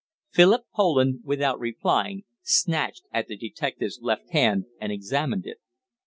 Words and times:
Philip 0.31 0.63
Poland, 0.73 1.19
without 1.25 1.59
replying, 1.59 2.23
snatched 2.41 3.03
at 3.13 3.27
the 3.27 3.37
detective's 3.37 3.99
left 4.01 4.31
hand 4.31 4.65
and 4.79 4.91
examined 4.91 5.45
it. 5.45 5.59